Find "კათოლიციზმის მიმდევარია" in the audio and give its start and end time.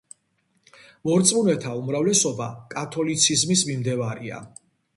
2.73-4.45